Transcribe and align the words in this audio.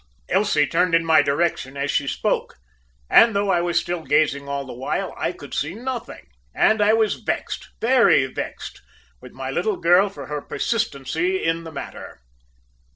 "Elsie 0.29 0.65
turned 0.65 0.95
in 0.95 1.05
my 1.05 1.21
direction 1.21 1.77
as 1.77 1.91
she 1.91 2.07
spoke, 2.07 2.57
and, 3.07 3.35
though 3.35 3.51
I 3.51 3.61
was 3.61 3.79
still 3.79 4.01
gazing 4.03 4.47
all 4.49 4.65
the 4.65 4.73
while, 4.73 5.13
I 5.15 5.31
could 5.31 5.53
see 5.53 5.75
nothing, 5.75 6.25
and 6.55 6.81
I 6.81 6.91
was 6.93 7.21
vexed, 7.21 7.69
very 7.79 8.25
vexed 8.25 8.81
with 9.21 9.33
my 9.33 9.51
little 9.51 9.77
girl 9.77 10.09
for 10.09 10.25
her 10.25 10.41
persistency 10.41 11.43
in 11.43 11.65
the 11.65 11.71
matter. 11.71 12.19